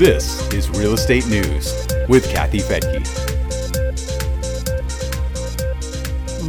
[0.00, 3.04] This is Real Estate News with Kathy Fettke.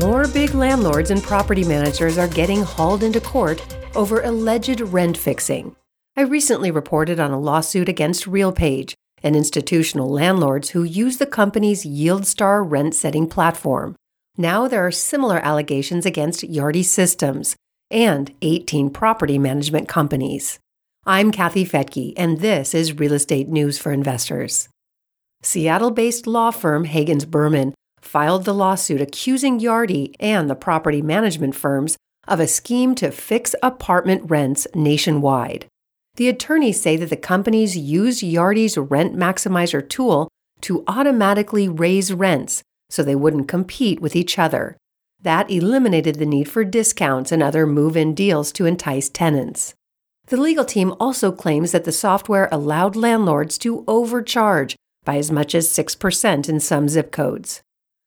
[0.00, 3.60] More big landlords and property managers are getting hauled into court
[3.96, 5.74] over alleged rent fixing.
[6.16, 8.92] I recently reported on a lawsuit against RealPage,
[9.24, 13.96] an institutional landlords who use the company's YieldStar rent setting platform.
[14.36, 17.56] Now there are similar allegations against Yardi Systems
[17.90, 20.60] and 18 property management companies.
[21.06, 24.68] I'm Kathy Fettke, and this is Real Estate News for Investors.
[25.40, 31.54] Seattle based law firm Hagens Berman filed the lawsuit accusing Yardi and the property management
[31.54, 31.96] firms
[32.28, 35.64] of a scheme to fix apartment rents nationwide.
[36.16, 40.28] The attorneys say that the companies used Yardi's RENTmaximizer tool
[40.60, 44.76] to automatically raise rents so they wouldn't compete with each other.
[45.22, 49.72] That eliminated the need for discounts and other move in deals to entice tenants.
[50.30, 55.56] The legal team also claims that the software allowed landlords to overcharge by as much
[55.56, 57.62] as 6% in some zip codes.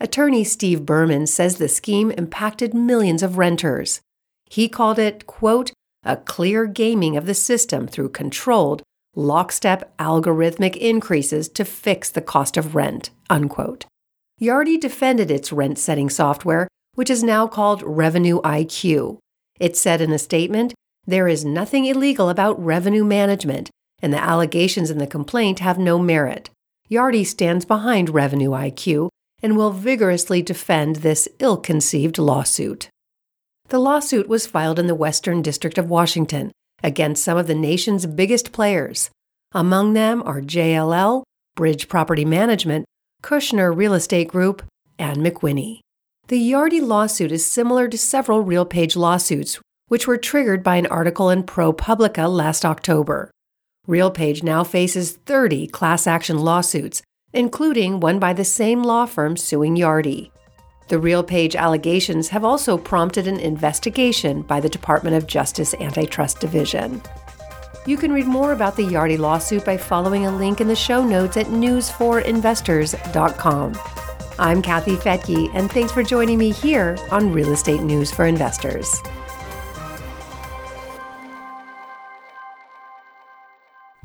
[0.00, 4.00] Attorney Steve Berman says the scheme impacted millions of renters.
[4.48, 5.72] He called it, quote,
[6.04, 8.82] a clear gaming of the system through controlled,
[9.14, 13.84] lockstep algorithmic increases to fix the cost of rent, unquote.
[14.40, 19.18] Yardi defended its rent setting software, which is now called Revenue IQ.
[19.60, 20.72] It said in a statement
[21.06, 25.98] there is nothing illegal about revenue management, and the allegations in the complaint have no
[25.98, 26.50] merit.
[26.90, 29.08] Yardi stands behind Revenue IQ
[29.42, 32.88] and will vigorously defend this ill conceived lawsuit.
[33.68, 38.06] The lawsuit was filed in the Western District of Washington against some of the nation's
[38.06, 39.10] biggest players.
[39.52, 41.22] Among them are JLL,
[41.56, 42.84] Bridge Property Management,
[43.22, 44.62] Kushner Real Estate Group,
[44.98, 45.80] and McWhinney.
[46.28, 51.30] The Yardi lawsuit is similar to several RealPage lawsuits which were triggered by an article
[51.30, 53.30] in ProPublica last October.
[53.86, 59.76] RealPage now faces 30 class action lawsuits, including one by the same law firm suing
[59.76, 60.30] Yardi.
[60.88, 67.02] The RealPage allegations have also prompted an investigation by the Department of Justice Antitrust Division.
[67.86, 71.04] You can read more about the Yardi lawsuit by following a link in the show
[71.04, 73.78] notes at newsforinvestors.com.
[74.38, 79.00] I'm Kathy Fettke, and thanks for joining me here on Real Estate News for Investors.